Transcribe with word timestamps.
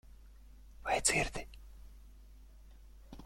Vai 0.85 0.97
dzirdi? 1.01 1.43